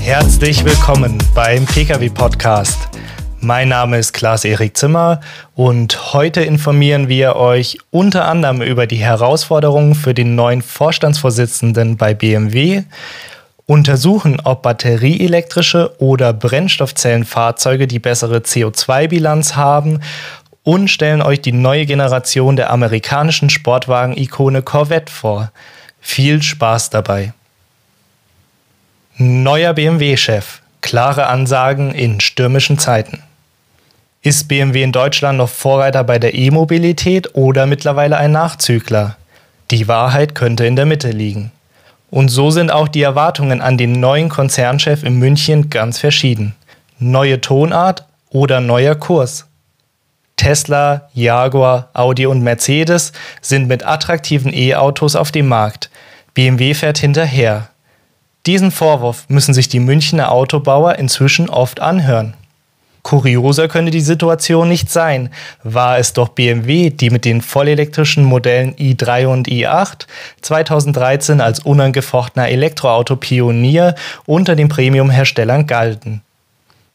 Herzlich 0.00 0.64
willkommen 0.64 1.18
beim 1.36 1.66
PKW 1.66 2.10
Podcast. 2.10 2.88
Mein 3.38 3.68
Name 3.68 3.98
ist 3.98 4.12
Klaas-Erik 4.12 4.76
Zimmer 4.76 5.20
und 5.54 6.14
heute 6.14 6.40
informieren 6.40 7.08
wir 7.08 7.36
euch 7.36 7.78
unter 7.92 8.26
anderem 8.26 8.60
über 8.60 8.88
die 8.88 8.96
Herausforderungen 8.96 9.94
für 9.94 10.14
den 10.14 10.34
neuen 10.34 10.62
Vorstandsvorsitzenden 10.62 11.96
bei 11.96 12.12
BMW, 12.12 12.82
untersuchen, 13.66 14.40
ob 14.42 14.62
batterieelektrische 14.62 15.94
oder 15.98 16.32
Brennstoffzellenfahrzeuge 16.32 17.86
die 17.86 18.00
bessere 18.00 18.38
CO2-Bilanz 18.38 19.54
haben 19.54 20.00
und 20.64 20.88
stellen 20.88 21.22
euch 21.22 21.40
die 21.40 21.52
neue 21.52 21.86
Generation 21.86 22.56
der 22.56 22.70
amerikanischen 22.70 23.50
Sportwagen-Ikone 23.50 24.62
Corvette 24.62 25.12
vor. 25.12 25.50
Viel 26.00 26.42
Spaß 26.42 26.90
dabei. 26.90 27.32
Neuer 29.16 29.74
BMW-Chef. 29.74 30.60
Klare 30.80 31.26
Ansagen 31.26 31.94
in 31.94 32.20
stürmischen 32.20 32.78
Zeiten. 32.78 33.22
Ist 34.22 34.48
BMW 34.48 34.82
in 34.82 34.92
Deutschland 34.92 35.38
noch 35.38 35.48
Vorreiter 35.48 36.04
bei 36.04 36.18
der 36.18 36.34
E-Mobilität 36.34 37.34
oder 37.34 37.66
mittlerweile 37.66 38.16
ein 38.16 38.32
Nachzügler? 38.32 39.16
Die 39.70 39.88
Wahrheit 39.88 40.34
könnte 40.34 40.66
in 40.66 40.76
der 40.76 40.86
Mitte 40.86 41.10
liegen. 41.10 41.50
Und 42.10 42.28
so 42.28 42.50
sind 42.50 42.70
auch 42.70 42.88
die 42.88 43.02
Erwartungen 43.02 43.60
an 43.60 43.78
den 43.78 43.92
neuen 43.92 44.28
Konzernchef 44.28 45.02
in 45.02 45.18
München 45.18 45.70
ganz 45.70 45.98
verschieden. 45.98 46.54
Neue 46.98 47.40
Tonart 47.40 48.04
oder 48.30 48.60
neuer 48.60 48.94
Kurs? 48.94 49.46
Tesla, 50.42 51.08
Jaguar, 51.14 51.90
Audi 51.92 52.26
und 52.26 52.42
Mercedes 52.42 53.12
sind 53.40 53.68
mit 53.68 53.86
attraktiven 53.86 54.52
E-Autos 54.52 55.14
auf 55.14 55.30
dem 55.30 55.46
Markt. 55.46 55.88
BMW 56.34 56.74
fährt 56.74 56.98
hinterher. 56.98 57.68
Diesen 58.46 58.72
Vorwurf 58.72 59.24
müssen 59.28 59.54
sich 59.54 59.68
die 59.68 59.78
Münchner 59.78 60.32
Autobauer 60.32 60.96
inzwischen 60.96 61.48
oft 61.48 61.78
anhören. 61.78 62.34
Kurioser 63.02 63.68
könnte 63.68 63.92
die 63.92 64.00
Situation 64.00 64.68
nicht 64.68 64.90
sein, 64.90 65.30
war 65.62 65.98
es 65.98 66.12
doch 66.12 66.30
BMW, 66.30 66.90
die 66.90 67.10
mit 67.10 67.24
den 67.24 67.40
vollelektrischen 67.40 68.24
Modellen 68.24 68.74
i3 68.74 69.26
und 69.26 69.46
i8 69.46 70.06
2013 70.40 71.40
als 71.40 71.60
unangefochtener 71.60 72.48
Elektroauto-Pionier 72.48 73.94
unter 74.26 74.56
den 74.56 74.68
Premium-Herstellern 74.68 75.68
galten. 75.68 76.22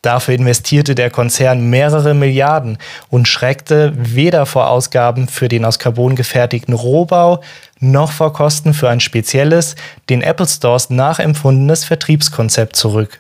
Dafür 0.08 0.36
investierte 0.36 0.96
der 0.96 1.10
Konzern 1.10 1.70
mehrere 1.70 2.14
Milliarden 2.14 2.78
und 3.10 3.28
schreckte 3.28 3.92
weder 3.98 4.46
vor 4.46 4.70
Ausgaben 4.70 5.28
für 5.28 5.50
den 5.50 5.66
aus 5.66 5.80
Carbon 5.80 6.16
gefertigten 6.16 6.74
Rohbau 6.74 7.42
noch 7.82 8.14
vor 8.14 8.32
Kosten 8.32 8.74
für 8.74 8.88
ein 8.88 9.02
spezielles, 9.02 9.76
den 10.10 10.22
Apple 10.22 10.48
Stores 10.48 10.90
nachempfundenes 10.90 11.84
Vertriebskonzept 11.84 12.78
zurück. 12.78 13.20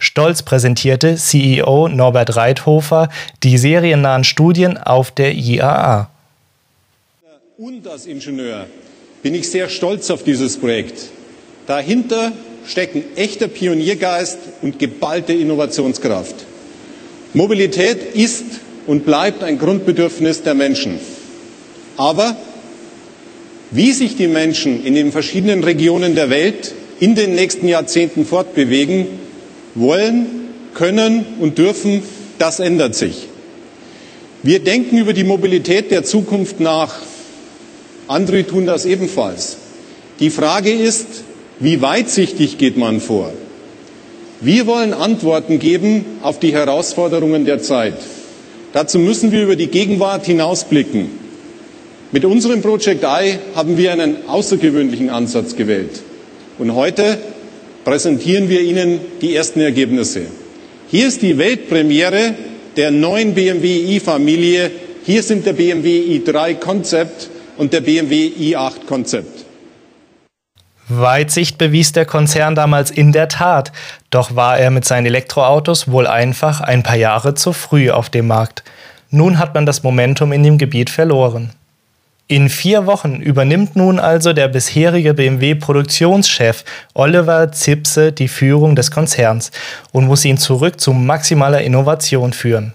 Stolz 0.00 0.42
präsentierte 0.42 1.14
CEO 1.14 1.86
Norbert 1.86 2.34
Reithofer 2.34 3.08
die 3.44 3.56
seriennahen 3.56 4.24
Studien 4.24 4.78
auf 4.78 5.12
der 5.12 5.32
IAA. 5.34 6.10
Und 7.56 7.86
als 7.86 8.06
Ingenieur 8.06 8.66
bin 9.22 9.36
ich 9.36 9.48
sehr 9.48 9.68
stolz 9.68 10.10
auf 10.10 10.24
dieses 10.24 10.58
Projekt. 10.58 11.10
Dahinter 11.68 12.32
stecken 12.70 13.04
echter 13.16 13.48
Pioniergeist 13.48 14.38
und 14.62 14.78
geballte 14.78 15.32
Innovationskraft. 15.32 16.36
Mobilität 17.34 18.14
ist 18.14 18.44
und 18.86 19.04
bleibt 19.04 19.42
ein 19.42 19.58
Grundbedürfnis 19.58 20.42
der 20.42 20.54
Menschen. 20.54 20.98
Aber 21.96 22.36
wie 23.72 23.92
sich 23.92 24.16
die 24.16 24.28
Menschen 24.28 24.84
in 24.84 24.94
den 24.94 25.12
verschiedenen 25.12 25.62
Regionen 25.64 26.14
der 26.14 26.30
Welt 26.30 26.72
in 26.98 27.14
den 27.14 27.34
nächsten 27.34 27.68
Jahrzehnten 27.68 28.24
fortbewegen 28.26 29.06
wollen, 29.74 30.26
können 30.74 31.24
und 31.40 31.58
dürfen, 31.58 32.02
das 32.38 32.60
ändert 32.60 32.94
sich. 32.94 33.28
Wir 34.42 34.60
denken 34.60 34.98
über 34.98 35.12
die 35.12 35.24
Mobilität 35.24 35.90
der 35.90 36.04
Zukunft 36.04 36.60
nach. 36.60 36.94
Andere 38.08 38.46
tun 38.46 38.66
das 38.66 38.86
ebenfalls. 38.86 39.56
Die 40.20 40.30
Frage 40.30 40.72
ist, 40.72 41.06
wie 41.60 41.80
weitsichtig 41.80 42.58
geht 42.58 42.76
man 42.76 43.00
vor? 43.00 43.32
Wir 44.40 44.66
wollen 44.66 44.94
Antworten 44.94 45.58
geben 45.58 46.04
auf 46.22 46.40
die 46.40 46.52
Herausforderungen 46.52 47.44
der 47.44 47.60
Zeit. 47.60 47.98
Dazu 48.72 48.98
müssen 48.98 49.32
wir 49.32 49.42
über 49.42 49.56
die 49.56 49.66
Gegenwart 49.66 50.24
hinausblicken. 50.24 51.10
Mit 52.12 52.24
unserem 52.24 52.62
Project 52.62 53.04
I 53.04 53.38
haben 53.54 53.76
wir 53.76 53.92
einen 53.92 54.26
außergewöhnlichen 54.26 55.10
Ansatz 55.10 55.54
gewählt. 55.54 56.00
Und 56.58 56.74
heute 56.74 57.18
präsentieren 57.84 58.48
wir 58.48 58.62
Ihnen 58.62 59.00
die 59.20 59.34
ersten 59.36 59.60
Ergebnisse. 59.60 60.22
Hier 60.90 61.08
ist 61.08 61.22
die 61.22 61.36
Weltpremiere 61.38 62.34
der 62.76 62.90
neuen 62.90 63.34
BMW 63.34 63.96
i-Familie. 63.96 64.70
Hier 65.04 65.22
sind 65.22 65.44
der 65.44 65.52
BMW 65.52 66.00
i3 66.18 66.54
Concept 66.54 67.28
und 67.58 67.72
der 67.72 67.80
BMW 67.80 68.28
i8 68.28 68.86
Concept. 68.86 69.39
Weitsicht 70.90 71.56
bewies 71.56 71.92
der 71.92 72.04
Konzern 72.04 72.54
damals 72.54 72.90
in 72.90 73.12
der 73.12 73.28
Tat, 73.28 73.72
doch 74.10 74.34
war 74.36 74.58
er 74.58 74.70
mit 74.70 74.84
seinen 74.84 75.06
Elektroautos 75.06 75.90
wohl 75.90 76.06
einfach 76.06 76.60
ein 76.60 76.82
paar 76.82 76.96
Jahre 76.96 77.34
zu 77.34 77.52
früh 77.52 77.90
auf 77.90 78.10
dem 78.10 78.26
Markt. 78.26 78.64
Nun 79.10 79.38
hat 79.38 79.54
man 79.54 79.66
das 79.66 79.82
Momentum 79.82 80.32
in 80.32 80.42
dem 80.42 80.58
Gebiet 80.58 80.90
verloren. 80.90 81.50
In 82.30 82.48
vier 82.48 82.86
Wochen 82.86 83.16
übernimmt 83.16 83.74
nun 83.74 83.98
also 83.98 84.32
der 84.32 84.46
bisherige 84.46 85.14
BMW-Produktionschef 85.14 86.64
Oliver 86.94 87.50
Zipse 87.50 88.12
die 88.12 88.28
Führung 88.28 88.76
des 88.76 88.92
Konzerns 88.92 89.50
und 89.90 90.06
muss 90.06 90.24
ihn 90.24 90.38
zurück 90.38 90.80
zu 90.80 90.92
maximaler 90.92 91.62
Innovation 91.62 92.32
führen. 92.32 92.74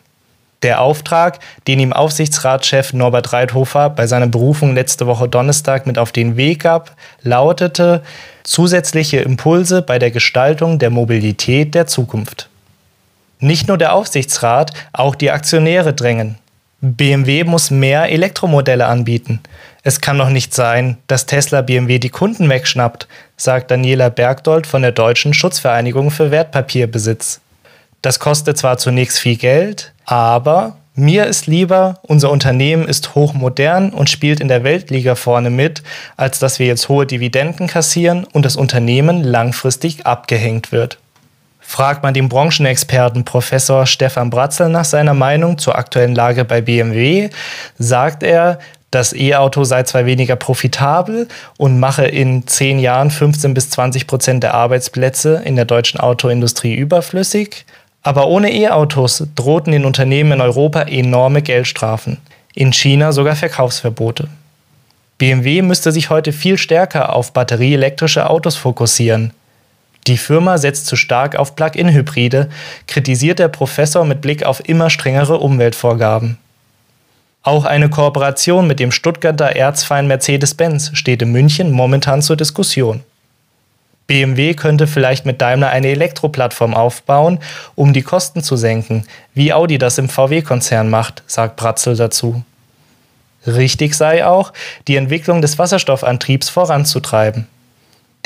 Der 0.66 0.82
Auftrag, 0.82 1.38
den 1.68 1.80
ihm 1.80 1.94
Aufsichtsratschef 1.94 2.92
Norbert 2.92 3.34
Reithofer 3.34 3.92
bei 3.92 4.08
seiner 4.08 4.26
Berufung 4.26 4.74
letzte 4.74 5.06
Woche 5.06 5.30
Donnerstag 5.30 5.86
mit 5.86 6.00
auf 6.00 6.12
den 6.12 6.38
Weg 6.38 6.64
gab, 6.64 6.96
lautete 7.22 8.02
zusätzliche 8.44 9.18
Impulse 9.18 9.84
bei 9.84 10.00
der 10.00 10.10
Gestaltung 10.10 10.80
der 10.80 10.90
Mobilität 10.90 11.76
der 11.76 11.86
Zukunft. 11.86 12.50
Nicht 13.40 13.68
nur 13.68 13.78
der 13.78 13.94
Aufsichtsrat, 13.94 14.72
auch 14.92 15.14
die 15.14 15.30
Aktionäre 15.30 15.94
drängen. 15.94 16.40
BMW 16.82 17.44
muss 17.44 17.70
mehr 17.70 18.10
Elektromodelle 18.12 18.88
anbieten. 18.88 19.42
Es 19.84 20.02
kann 20.02 20.18
doch 20.18 20.30
nicht 20.30 20.56
sein, 20.56 20.98
dass 21.06 21.28
Tesla 21.28 21.62
BMW 21.62 22.00
die 22.00 22.10
Kunden 22.10 22.50
wegschnappt, 22.50 23.08
sagt 23.38 23.70
Daniela 23.70 24.10
Bergdold 24.10 24.66
von 24.66 24.82
der 24.82 24.94
Deutschen 24.94 25.36
Schutzvereinigung 25.36 26.10
für 26.10 26.32
Wertpapierbesitz. 26.32 27.40
Das 28.06 28.20
kostet 28.20 28.56
zwar 28.56 28.78
zunächst 28.78 29.18
viel 29.18 29.36
Geld, 29.36 29.92
aber 30.06 30.78
mir 30.94 31.26
ist 31.26 31.48
lieber, 31.48 31.98
unser 32.04 32.30
Unternehmen 32.30 32.88
ist 32.88 33.16
hochmodern 33.16 33.90
und 33.90 34.12
spielt 34.12 34.40
in 34.40 34.48
der 34.48 34.64
Weltliga 34.64 35.16
vorne 35.16 35.50
mit, 35.50 35.82
als 36.16 36.38
dass 36.38 36.60
wir 36.60 36.68
jetzt 36.68 36.88
hohe 36.88 37.08
Dividenden 37.08 37.66
kassieren 37.66 38.28
und 38.32 38.46
das 38.46 38.58
Unternehmen 38.58 39.24
langfristig 39.24 40.06
abgehängt 40.06 40.72
wird. 40.72 41.00
Fragt 41.60 42.04
man 42.04 42.14
den 42.14 42.30
Branchenexperten 42.30 43.26
Professor 43.26 43.88
Stefan 43.88 44.30
Bratzel 44.30 44.70
nach 44.70 44.86
seiner 44.86 45.16
Meinung 45.16 45.58
zur 45.58 45.76
aktuellen 45.76 46.14
Lage 46.14 46.46
bei 46.46 46.62
BMW, 46.62 47.32
sagt 47.80 48.22
er, 48.22 48.60
das 48.92 49.14
E-Auto 49.14 49.64
sei 49.64 49.82
zwar 49.82 50.06
weniger 50.06 50.36
profitabel 50.36 51.28
und 51.58 51.80
mache 51.80 52.06
in 52.06 52.46
zehn 52.46 52.78
Jahren 52.78 53.10
15 53.10 53.56
bis 53.56 53.72
20 53.72 54.06
Prozent 54.06 54.44
der 54.44 54.54
Arbeitsplätze 54.54 55.42
in 55.44 55.56
der 55.56 55.66
deutschen 55.66 56.00
Autoindustrie 56.00 56.76
überflüssig, 56.76 57.66
aber 58.06 58.28
ohne 58.28 58.54
E-Autos 58.54 59.24
drohten 59.34 59.72
den 59.72 59.84
Unternehmen 59.84 60.34
in 60.34 60.42
Europa 60.42 60.84
enorme 60.84 61.42
Geldstrafen, 61.42 62.18
in 62.54 62.72
China 62.72 63.12
sogar 63.12 63.36
Verkaufsverbote. 63.36 64.28
BMW 65.18 65.64
müsste 65.64 65.92
sich 65.92 66.12
heute 66.12 66.32
viel 66.32 66.60
stärker 66.60 67.16
auf 67.16 67.34
batterieelektrische 67.34 68.30
Autos 68.30 68.58
fokussieren. 68.58 69.32
Die 70.06 70.18
Firma 70.18 70.60
setzt 70.60 70.86
zu 70.86 70.96
stark 70.96 71.36
auf 71.36 71.56
Plug-in-Hybride, 71.56 72.52
kritisiert 72.86 73.40
der 73.40 73.48
Professor 73.48 74.06
mit 74.06 74.22
Blick 74.22 74.46
auf 74.46 74.70
immer 74.70 74.92
strengere 74.92 75.40
Umweltvorgaben. 75.40 76.38
Auch 77.42 77.66
eine 77.66 77.90
Kooperation 77.90 78.68
mit 78.68 78.80
dem 78.80 78.92
Stuttgarter 78.92 79.56
Erzfeind 79.56 80.08
Mercedes-Benz 80.08 80.92
steht 80.94 81.24
in 81.24 81.32
München 81.32 81.72
momentan 81.72 82.22
zur 82.22 82.36
Diskussion. 82.36 83.02
BMW 84.08 84.54
könnte 84.54 84.88
vielleicht 84.88 85.26
mit 85.26 85.42
Daimler 85.42 85.70
eine 85.70 85.88
Elektroplattform 85.88 86.74
aufbauen, 86.76 87.40
um 87.74 87.94
die 87.94 88.04
Kosten 88.04 88.44
zu 88.44 88.56
senken, 88.56 89.06
wie 89.34 89.52
Audi 89.52 89.78
das 89.78 89.98
im 89.98 90.10
VW-Konzern 90.10 90.90
macht, 90.90 91.24
sagt 91.26 91.56
Bratzel 91.56 91.96
dazu. 91.96 92.44
Richtig 93.48 93.96
sei 93.96 94.26
auch, 94.26 94.54
die 94.88 94.96
Entwicklung 94.96 95.42
des 95.42 95.58
Wasserstoffantriebs 95.58 96.50
voranzutreiben. 96.50 97.48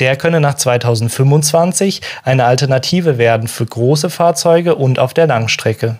Der 0.00 0.16
könne 0.16 0.40
nach 0.40 0.54
2025 0.54 2.00
eine 2.24 2.46
Alternative 2.46 3.18
werden 3.18 3.48
für 3.48 3.66
große 3.66 4.08
Fahrzeuge 4.08 4.74
und 4.74 4.98
auf 4.98 5.12
der 5.12 5.26
Langstrecke. 5.26 5.98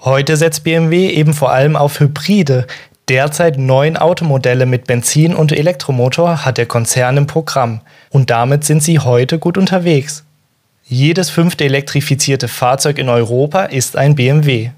Heute 0.00 0.36
setzt 0.36 0.64
BMW 0.64 1.08
eben 1.08 1.32
vor 1.32 1.52
allem 1.52 1.74
auf 1.74 2.00
Hybride. 2.00 2.66
Derzeit 3.08 3.56
neun 3.56 3.96
Automodelle 3.96 4.66
mit 4.66 4.88
Benzin- 4.88 5.36
und 5.36 5.52
Elektromotor 5.52 6.44
hat 6.44 6.58
der 6.58 6.66
Konzern 6.66 7.16
im 7.16 7.28
Programm. 7.28 7.80
Und 8.10 8.30
damit 8.30 8.64
sind 8.64 8.82
sie 8.82 8.98
heute 8.98 9.38
gut 9.38 9.56
unterwegs. 9.56 10.24
Jedes 10.82 11.30
fünfte 11.30 11.64
elektrifizierte 11.64 12.48
Fahrzeug 12.48 12.98
in 12.98 13.08
Europa 13.08 13.66
ist 13.66 13.96
ein 13.96 14.16
BMW. 14.16 14.70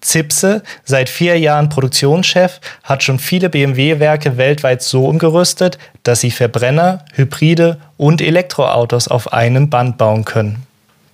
Zipse, 0.00 0.62
seit 0.84 1.08
vier 1.08 1.36
Jahren 1.38 1.68
Produktionschef, 1.68 2.60
hat 2.84 3.02
schon 3.02 3.18
viele 3.18 3.48
BMW-Werke 3.48 4.36
weltweit 4.36 4.82
so 4.82 5.06
umgerüstet, 5.06 5.78
dass 6.04 6.20
sie 6.20 6.30
Verbrenner, 6.30 7.04
Hybride 7.14 7.78
und 7.96 8.20
Elektroautos 8.20 9.08
auf 9.08 9.32
einem 9.32 9.68
Band 9.68 9.98
bauen 9.98 10.24
können. 10.24 10.66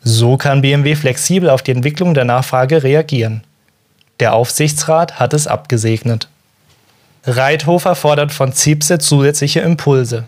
So 0.03 0.37
kann 0.37 0.61
BMW 0.61 0.95
flexibel 0.95 1.49
auf 1.49 1.63
die 1.63 1.73
Entwicklung 1.73 2.13
der 2.13 2.25
Nachfrage 2.25 2.83
reagieren. 2.83 3.43
Der 4.21 4.35
Aufsichtsrat 4.35 5.21
hat 5.21 5.33
es 5.33 5.47
abgesegnet. 5.47 6.29
Reithofer 7.25 7.95
fordert 7.95 8.33
von 8.33 8.53
Zipse 8.53 8.99
zusätzliche 8.99 9.61
Impulse. 9.61 10.27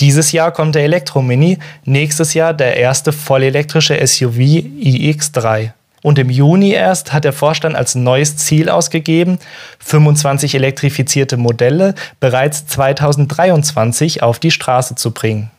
Dieses 0.00 0.32
Jahr 0.32 0.52
kommt 0.52 0.74
der 0.74 0.84
Elektromini, 0.84 1.58
nächstes 1.84 2.34
Jahr 2.34 2.54
der 2.54 2.76
erste 2.76 3.12
vollelektrische 3.12 4.04
SUV 4.04 4.38
iX3. 4.38 5.72
Und 6.02 6.18
im 6.18 6.30
Juni 6.30 6.72
erst 6.72 7.12
hat 7.12 7.24
der 7.24 7.32
Vorstand 7.32 7.76
als 7.76 7.94
neues 7.94 8.36
Ziel 8.36 8.68
ausgegeben, 8.68 9.38
25 9.78 10.56
elektrifizierte 10.56 11.36
Modelle 11.36 11.94
bereits 12.18 12.66
2023 12.66 14.22
auf 14.22 14.40
die 14.40 14.50
Straße 14.50 14.96
zu 14.96 15.12
bringen. 15.12 15.50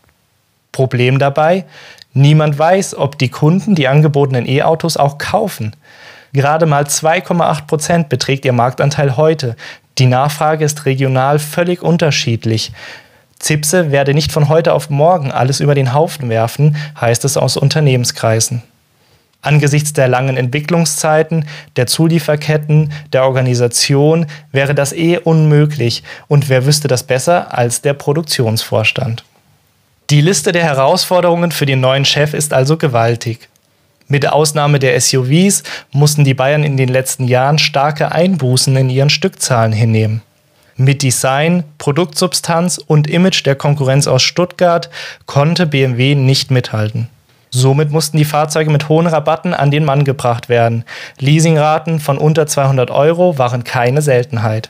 Problem 0.73 1.19
dabei, 1.19 1.63
niemand 2.13 2.59
weiß, 2.59 2.95
ob 2.95 3.17
die 3.17 3.29
Kunden 3.29 3.75
die 3.75 3.87
angebotenen 3.87 4.45
E-Autos 4.45 4.97
auch 4.97 5.17
kaufen. 5.17 5.73
Gerade 6.33 6.65
mal 6.65 6.83
2,8 6.83 7.67
Prozent 7.67 8.09
beträgt 8.09 8.43
ihr 8.43 8.53
Marktanteil 8.53 9.17
heute. 9.17 9.55
Die 9.99 10.07
Nachfrage 10.07 10.65
ist 10.65 10.85
regional 10.85 11.37
völlig 11.37 11.83
unterschiedlich. 11.83 12.71
Zipse 13.37 13.91
werde 13.91 14.13
nicht 14.13 14.31
von 14.31 14.49
heute 14.49 14.73
auf 14.73 14.89
morgen 14.89 15.31
alles 15.31 15.59
über 15.59 15.75
den 15.75 15.93
Haufen 15.93 16.29
werfen, 16.29 16.75
heißt 16.99 17.23
es 17.25 17.37
aus 17.37 17.57
Unternehmenskreisen. 17.57 18.63
Angesichts 19.41 19.91
der 19.91 20.07
langen 20.07 20.37
Entwicklungszeiten, 20.37 21.45
der 21.75 21.85
Zulieferketten, 21.85 22.93
der 23.11 23.25
Organisation 23.25 24.25
wäre 24.53 24.73
das 24.73 24.93
eh 24.93 25.17
unmöglich 25.17 26.01
und 26.29 26.47
wer 26.47 26.65
wüsste 26.65 26.87
das 26.87 27.03
besser 27.03 27.55
als 27.55 27.81
der 27.81 27.93
Produktionsvorstand. 27.93 29.25
Die 30.09 30.21
Liste 30.21 30.53
der 30.53 30.63
Herausforderungen 30.63 31.51
für 31.51 31.65
den 31.65 31.81
neuen 31.81 32.05
Chef 32.05 32.33
ist 32.33 32.53
also 32.53 32.77
gewaltig. 32.77 33.49
Mit 34.13 34.31
Ausnahme 34.31 34.77
der 34.77 35.01
SUVs 35.01 35.63
mussten 35.91 36.23
die 36.23 36.35
Bayern 36.35 36.63
in 36.63 36.77
den 36.77 36.87
letzten 36.87 37.27
Jahren 37.27 37.57
starke 37.57 38.11
Einbußen 38.11 38.77
in 38.77 38.91
ihren 38.91 39.09
Stückzahlen 39.09 39.73
hinnehmen. 39.73 40.21
Mit 40.75 41.01
Design, 41.01 41.63
Produktsubstanz 41.79 42.77
und 42.77 43.09
Image 43.09 43.43
der 43.43 43.55
Konkurrenz 43.55 44.05
aus 44.05 44.21
Stuttgart 44.21 44.91
konnte 45.25 45.65
BMW 45.65 46.13
nicht 46.13 46.51
mithalten. 46.51 47.09
Somit 47.49 47.89
mussten 47.89 48.17
die 48.17 48.23
Fahrzeuge 48.23 48.69
mit 48.69 48.87
hohen 48.87 49.07
Rabatten 49.07 49.55
an 49.55 49.71
den 49.71 49.83
Mann 49.83 50.03
gebracht 50.03 50.47
werden. 50.47 50.85
Leasingraten 51.17 51.99
von 51.99 52.19
unter 52.19 52.45
200 52.45 52.91
Euro 52.91 53.39
waren 53.39 53.63
keine 53.63 54.03
Seltenheit. 54.03 54.69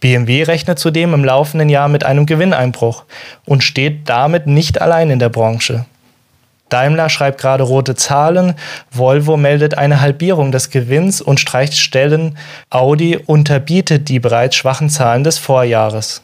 BMW 0.00 0.42
rechnet 0.42 0.78
zudem 0.78 1.14
im 1.14 1.24
laufenden 1.24 1.70
Jahr 1.70 1.88
mit 1.88 2.04
einem 2.04 2.26
Gewinneinbruch 2.26 3.04
und 3.46 3.64
steht 3.64 4.10
damit 4.10 4.46
nicht 4.46 4.82
allein 4.82 5.08
in 5.08 5.20
der 5.20 5.30
Branche. 5.30 5.86
Daimler 6.72 7.08
schreibt 7.08 7.40
gerade 7.40 7.62
rote 7.62 7.94
Zahlen, 7.94 8.54
Volvo 8.90 9.36
meldet 9.36 9.76
eine 9.76 10.00
Halbierung 10.00 10.52
des 10.52 10.70
Gewinns 10.70 11.20
und 11.20 11.40
streicht 11.40 11.76
Stellen, 11.76 12.38
Audi 12.70 13.16
unterbietet 13.16 14.08
die 14.08 14.20
bereits 14.20 14.56
schwachen 14.56 14.88
Zahlen 14.88 15.24
des 15.24 15.38
Vorjahres. 15.38 16.22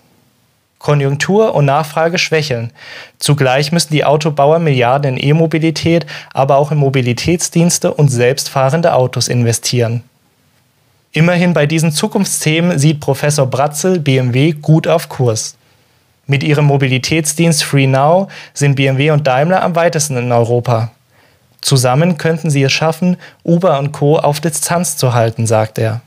Konjunktur 0.79 1.55
und 1.55 1.65
Nachfrage 1.65 2.19
schwächeln. 2.19 2.71
Zugleich 3.19 3.73
müssen 3.73 3.93
die 3.93 4.05
Autobauer 4.05 4.59
Milliarden 4.59 5.17
in 5.17 5.31
E-Mobilität, 5.31 6.07
aber 6.33 6.59
auch 6.59 6.71
in 6.71 6.79
Mobilitätsdienste 6.79 7.93
und 7.93 8.09
selbstfahrende 8.09 8.95
Autos 8.95 9.29
investieren. 9.29 10.05
Immerhin 11.13 11.55
bei 11.55 11.67
diesen 11.67 11.93
Zukunftsthemen 11.93 12.79
sieht 12.79 13.01
Professor 13.01 13.47
Bratzel 13.47 13.99
BMW 13.99 14.53
gut 14.53 14.87
auf 14.87 15.09
Kurs. 15.09 15.57
Mit 16.27 16.43
ihrem 16.43 16.65
Mobilitätsdienst 16.65 17.63
FreeNow 17.63 18.31
sind 18.53 18.75
BMW 18.75 19.13
und 19.13 19.27
Daimler 19.27 19.63
am 19.63 19.77
weitesten 19.77 20.17
in 20.17 20.33
Europa. 20.33 20.91
Zusammen 21.61 22.19
könnten 22.19 22.51
sie 22.51 22.63
es 22.63 22.73
schaffen, 22.73 23.17
Uber 23.45 23.79
und 23.79 23.93
Co. 23.93 24.19
auf 24.19 24.41
Distanz 24.41 24.97
zu 24.97 25.15
halten, 25.15 25.47
sagt 25.47 25.79
er. 25.79 26.01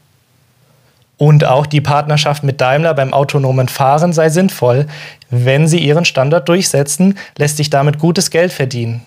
Und 1.18 1.44
auch 1.44 1.66
die 1.66 1.82
Partnerschaft 1.82 2.44
mit 2.44 2.62
Daimler 2.62 2.94
beim 2.94 3.14
autonomen 3.14 3.68
Fahren 3.68 4.14
sei 4.14 4.30
sinnvoll. 4.30 4.88
Wenn 5.30 5.68
sie 5.68 5.80
ihren 5.80 6.06
Standard 6.06 6.48
durchsetzen, 6.48 7.18
lässt 7.38 7.58
sich 7.58 7.70
damit 7.70 8.00
gutes 8.00 8.30
Geld 8.30 8.54
verdienen. 8.54 9.02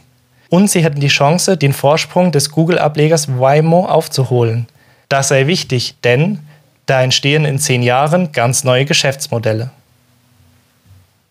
Und 0.50 0.70
sie 0.70 0.84
hätten 0.84 1.00
die 1.00 1.08
Chance, 1.08 1.56
den 1.56 1.72
Vorsprung 1.72 2.30
des 2.30 2.50
Google-Ablegers 2.50 3.38
Waymo 3.38 3.86
aufzuholen. 3.86 4.66
Das 5.08 5.28
sei 5.28 5.46
wichtig, 5.46 5.94
denn 6.04 6.40
da 6.84 7.02
entstehen 7.02 7.46
in 7.46 7.58
zehn 7.58 7.82
Jahren 7.82 8.32
ganz 8.32 8.62
neue 8.62 8.84
Geschäftsmodelle. 8.84 9.70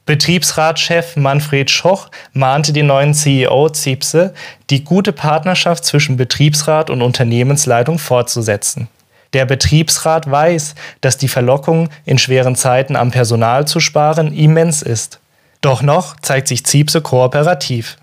Betriebsratschef 0.05 1.15
Manfred 1.15 1.69
Schoch 1.69 2.09
mahnte 2.33 2.73
den 2.73 2.87
neuen 2.87 3.13
CEO 3.13 3.69
Ziepse, 3.69 4.33
die 4.69 4.83
gute 4.83 5.13
Partnerschaft 5.13 5.85
zwischen 5.85 6.17
Betriebsrat 6.17 6.89
und 6.89 7.01
Unternehmensleitung 7.01 7.99
fortzusetzen. 7.99 8.87
Der 9.33 9.45
Betriebsrat 9.45 10.29
weiß, 10.29 10.75
dass 10.99 11.17
die 11.17 11.27
Verlockung, 11.27 11.89
in 12.03 12.17
schweren 12.17 12.55
Zeiten 12.55 12.95
am 12.95 13.11
Personal 13.11 13.67
zu 13.67 13.79
sparen, 13.79 14.33
immens 14.33 14.81
ist. 14.81 15.19
Doch 15.61 15.81
noch 15.81 16.17
zeigt 16.19 16.47
sich 16.47 16.65
Ziepse 16.65 17.01
kooperativ. 17.01 17.97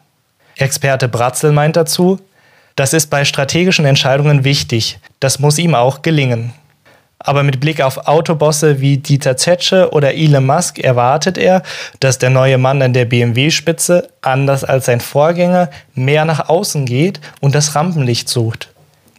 Experte 0.56 1.08
Bratzel 1.08 1.52
meint 1.52 1.76
dazu, 1.76 2.20
das 2.76 2.92
ist 2.92 3.10
bei 3.10 3.24
strategischen 3.24 3.84
Entscheidungen 3.84 4.44
wichtig, 4.44 5.00
das 5.18 5.40
muss 5.40 5.58
ihm 5.58 5.74
auch 5.74 6.02
gelingen. 6.02 6.54
Aber 7.18 7.42
mit 7.42 7.60
Blick 7.60 7.80
auf 7.80 8.06
Autobosse 8.06 8.80
wie 8.80 8.98
Dieter 8.98 9.36
Zetsche 9.36 9.90
oder 9.92 10.14
Elon 10.14 10.46
Musk 10.46 10.78
erwartet 10.78 11.36
er, 11.36 11.62
dass 12.00 12.18
der 12.18 12.30
neue 12.30 12.58
Mann 12.58 12.80
an 12.80 12.92
der 12.92 13.06
BMW-Spitze, 13.06 14.08
anders 14.22 14.62
als 14.62 14.86
sein 14.86 15.00
Vorgänger, 15.00 15.68
mehr 15.94 16.24
nach 16.24 16.48
außen 16.48 16.86
geht 16.86 17.20
und 17.40 17.54
das 17.54 17.74
Rampenlicht 17.74 18.28
sucht. 18.28 18.70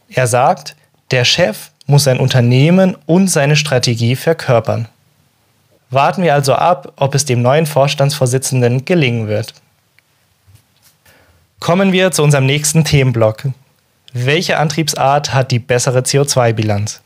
Er 0.10 0.28
sagt, 0.28 0.76
der 1.12 1.26
Chef 1.26 1.72
muss 1.88 2.06
sein 2.06 2.20
Unternehmen 2.20 2.96
und 3.06 3.28
seine 3.28 3.56
Strategie 3.56 4.16
verkörpern. 4.16 4.88
Warten 5.90 6.22
wir 6.24 6.36
also 6.36 6.54
ab, 6.54 6.94
ob 6.98 7.16
es 7.16 7.26
dem 7.26 7.42
neuen 7.42 7.66
Vorstandsvorsitzenden 7.66 8.86
gelingen 8.86 9.28
wird. 9.28 9.54
Kommen 11.60 11.92
wir 11.92 12.12
zu 12.12 12.24
unserem 12.24 12.46
nächsten 12.46 12.86
Themenblock. 12.86 13.46
Welche 14.14 14.58
Antriebsart 14.58 15.34
hat 15.34 15.52
die 15.52 15.60
bessere 15.60 16.00
CO2-Bilanz? 16.00 17.02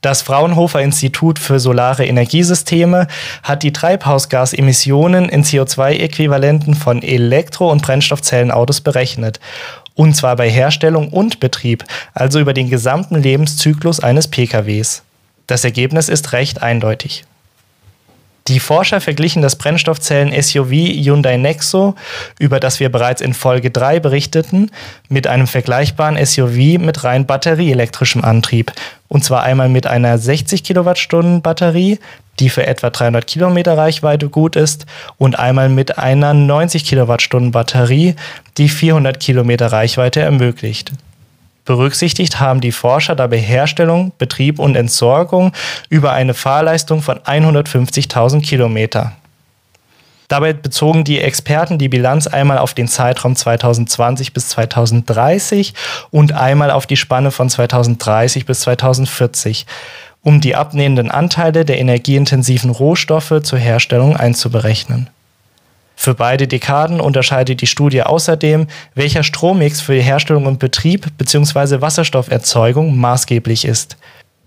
Das 0.00 0.22
Fraunhofer 0.22 0.80
Institut 0.80 1.38
für 1.38 1.60
Solare 1.60 2.06
Energiesysteme 2.06 3.06
hat 3.42 3.62
die 3.62 3.72
Treibhausgasemissionen 3.72 5.28
in 5.28 5.44
CO2-Äquivalenten 5.44 6.74
von 6.74 7.02
Elektro- 7.02 7.70
und 7.70 7.82
Brennstoffzellenautos 7.82 8.80
berechnet. 8.80 9.40
Und 9.94 10.16
zwar 10.16 10.36
bei 10.36 10.48
Herstellung 10.48 11.10
und 11.10 11.38
Betrieb, 11.38 11.84
also 12.14 12.40
über 12.40 12.54
den 12.54 12.70
gesamten 12.70 13.16
Lebenszyklus 13.16 14.00
eines 14.00 14.28
PKWs. 14.28 15.02
Das 15.46 15.64
Ergebnis 15.64 16.08
ist 16.08 16.32
recht 16.32 16.62
eindeutig. 16.62 17.24
Die 18.48 18.60
Forscher 18.60 19.00
verglichen 19.00 19.42
das 19.42 19.56
Brennstoffzellen-SUV 19.56 20.72
Hyundai 20.72 21.36
Nexo, 21.36 21.94
über 22.38 22.58
das 22.58 22.80
wir 22.80 22.90
bereits 22.90 23.20
in 23.20 23.34
Folge 23.34 23.70
3 23.70 24.00
berichteten, 24.00 24.70
mit 25.08 25.26
einem 25.26 25.46
vergleichbaren 25.46 26.24
SUV 26.24 26.78
mit 26.78 27.04
rein 27.04 27.26
batterieelektrischem 27.26 28.24
Antrieb. 28.24 28.72
Und 29.08 29.24
zwar 29.24 29.42
einmal 29.42 29.68
mit 29.68 29.86
einer 29.86 30.18
60 30.18 30.64
Kilowattstunden 30.64 31.42
Batterie, 31.42 31.98
die 32.38 32.48
für 32.48 32.66
etwa 32.66 32.90
300 32.90 33.26
Kilometer 33.26 33.76
Reichweite 33.76 34.28
gut 34.28 34.56
ist, 34.56 34.86
und 35.18 35.38
einmal 35.38 35.68
mit 35.68 35.98
einer 35.98 36.32
90 36.32 36.84
Kilowattstunden 36.84 37.52
Batterie, 37.52 38.16
die 38.56 38.68
400 38.68 39.20
Kilometer 39.20 39.66
Reichweite 39.66 40.20
ermöglicht. 40.20 40.92
Berücksichtigt 41.64 42.40
haben 42.40 42.60
die 42.60 42.72
Forscher 42.72 43.14
dabei 43.14 43.38
Herstellung, 43.38 44.12
Betrieb 44.18 44.58
und 44.58 44.76
Entsorgung 44.76 45.52
über 45.88 46.12
eine 46.12 46.34
Fahrleistung 46.34 47.02
von 47.02 47.18
150.000 47.18 48.42
Kilometer. 48.42 49.12
Dabei 50.30 50.52
bezogen 50.52 51.02
die 51.02 51.18
Experten 51.18 51.76
die 51.76 51.88
Bilanz 51.88 52.28
einmal 52.28 52.58
auf 52.58 52.72
den 52.72 52.86
Zeitraum 52.86 53.34
2020 53.34 54.32
bis 54.32 54.48
2030 54.50 55.74
und 56.12 56.32
einmal 56.32 56.70
auf 56.70 56.86
die 56.86 56.96
Spanne 56.96 57.32
von 57.32 57.50
2030 57.50 58.46
bis 58.46 58.60
2040, 58.60 59.66
um 60.22 60.40
die 60.40 60.54
abnehmenden 60.54 61.10
Anteile 61.10 61.64
der 61.64 61.80
energieintensiven 61.80 62.70
Rohstoffe 62.70 63.40
zur 63.42 63.58
Herstellung 63.58 64.16
einzuberechnen. 64.16 65.10
Für 66.02 66.14
beide 66.14 66.48
Dekaden 66.48 66.98
unterscheidet 66.98 67.60
die 67.60 67.66
Studie 67.66 68.02
außerdem, 68.02 68.68
welcher 68.94 69.22
Strommix 69.22 69.82
für 69.82 69.92
die 69.92 70.00
Herstellung 70.00 70.46
und 70.46 70.58
Betrieb 70.58 71.08
bzw. 71.18 71.82
Wasserstofferzeugung 71.82 72.96
maßgeblich 72.96 73.66
ist. 73.66 73.98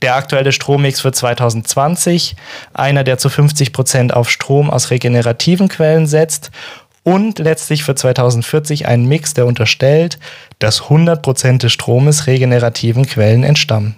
Der 0.02 0.16
aktuelle 0.16 0.52
Strommix 0.52 1.02
für 1.02 1.12
2020, 1.12 2.36
einer, 2.74 3.04
der 3.04 3.20
zu 3.20 3.30
50 3.30 3.72
Prozent 3.72 4.16
auf 4.16 4.32
Strom 4.32 4.72
aus 4.72 4.90
regenerativen 4.90 5.68
Quellen 5.68 6.08
setzt 6.08 6.50
und 7.04 7.38
letztlich 7.38 7.84
für 7.84 7.94
2040 7.94 8.88
ein 8.88 9.06
Mix, 9.06 9.36
der 9.36 9.46
unterstellt, 9.46 10.18
dass 10.58 10.82
100 10.82 11.22
Prozent 11.22 11.62
des 11.62 11.72
Stromes 11.72 12.26
regenerativen 12.26 13.06
Quellen 13.06 13.44
entstammen. 13.44 13.96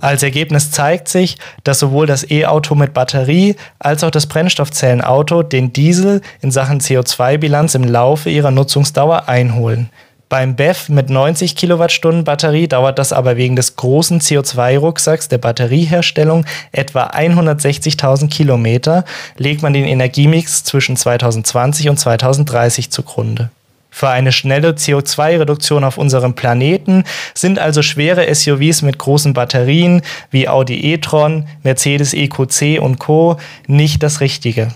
Als 0.00 0.22
Ergebnis 0.22 0.70
zeigt 0.70 1.08
sich, 1.08 1.36
dass 1.62 1.78
sowohl 1.78 2.06
das 2.06 2.30
E-Auto 2.30 2.74
mit 2.74 2.94
Batterie 2.94 3.56
als 3.78 4.02
auch 4.02 4.10
das 4.10 4.26
Brennstoffzellenauto 4.26 5.42
den 5.42 5.72
Diesel 5.72 6.22
in 6.40 6.50
Sachen 6.50 6.80
CO2-Bilanz 6.80 7.74
im 7.74 7.84
Laufe 7.84 8.30
ihrer 8.30 8.50
Nutzungsdauer 8.50 9.28
einholen. 9.28 9.90
Beim 10.30 10.54
BEV 10.54 10.90
mit 10.90 11.10
90 11.10 11.56
Kilowattstunden 11.56 12.22
Batterie 12.22 12.68
dauert 12.68 13.00
das 13.00 13.12
aber 13.12 13.36
wegen 13.36 13.56
des 13.56 13.74
großen 13.74 14.20
CO2-Rucksacks 14.20 15.28
der 15.28 15.38
Batterieherstellung 15.38 16.46
etwa 16.70 17.08
160.000 17.08 18.30
Kilometer, 18.30 19.04
legt 19.36 19.62
man 19.62 19.72
den 19.72 19.84
Energiemix 19.84 20.62
zwischen 20.62 20.96
2020 20.96 21.88
und 21.88 21.98
2030 21.98 22.92
zugrunde. 22.92 23.50
Für 23.90 24.08
eine 24.08 24.32
schnelle 24.32 24.70
CO2-Reduktion 24.70 25.84
auf 25.84 25.98
unserem 25.98 26.34
Planeten 26.34 27.04
sind 27.34 27.58
also 27.58 27.82
schwere 27.82 28.32
SUVs 28.32 28.82
mit 28.82 28.98
großen 28.98 29.34
Batterien 29.34 30.02
wie 30.30 30.48
Audi 30.48 30.92
e-tron, 30.92 31.48
Mercedes 31.62 32.14
EQC 32.14 32.80
und 32.80 32.98
Co. 32.98 33.36
nicht 33.66 34.02
das 34.02 34.20
Richtige. 34.20 34.68